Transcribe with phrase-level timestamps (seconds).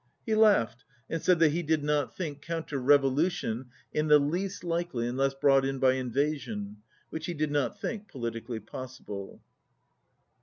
[0.25, 4.63] He laughed, and said that he did not think 137 counter revolution in the least
[4.63, 6.77] likely unless brought in by invasion,
[7.11, 9.43] which he did not think politically possible.